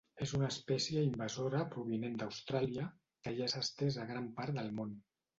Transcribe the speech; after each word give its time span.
És 0.25 0.31
una 0.35 0.47
espècie 0.53 1.01
invasora 1.07 1.59
provinent 1.75 2.15
d'Austràlia, 2.21 2.85
que 3.27 3.33
ja 3.41 3.49
s'ha 3.53 3.61
estès 3.67 3.99
a 4.05 4.07
gran 4.13 4.31
part 4.41 4.57
del 4.57 4.73
món. 4.81 4.97